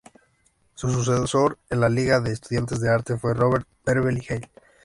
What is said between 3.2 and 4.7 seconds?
Robert Beverly Hale.